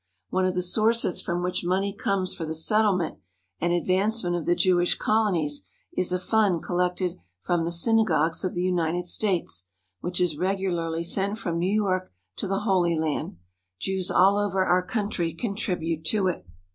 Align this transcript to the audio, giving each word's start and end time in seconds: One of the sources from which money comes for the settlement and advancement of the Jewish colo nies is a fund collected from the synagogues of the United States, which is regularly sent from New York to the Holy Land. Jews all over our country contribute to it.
One 0.31 0.45
of 0.45 0.55
the 0.55 0.63
sources 0.63 1.21
from 1.21 1.43
which 1.43 1.63
money 1.63 1.93
comes 1.93 2.33
for 2.33 2.43
the 2.43 2.55
settlement 2.55 3.19
and 3.59 3.71
advancement 3.71 4.35
of 4.35 4.47
the 4.47 4.55
Jewish 4.55 4.95
colo 4.97 5.29
nies 5.31 5.61
is 5.95 6.11
a 6.11 6.17
fund 6.17 6.63
collected 6.63 7.19
from 7.43 7.65
the 7.65 7.71
synagogues 7.71 8.43
of 8.43 8.55
the 8.55 8.63
United 8.63 9.05
States, 9.05 9.67
which 9.99 10.19
is 10.19 10.39
regularly 10.39 11.03
sent 11.03 11.37
from 11.37 11.59
New 11.59 11.71
York 11.71 12.11
to 12.37 12.47
the 12.47 12.61
Holy 12.61 12.95
Land. 12.97 13.37
Jews 13.77 14.09
all 14.09 14.37
over 14.37 14.65
our 14.65 14.81
country 14.83 15.35
contribute 15.35 16.03
to 16.05 16.29
it. 16.29 16.47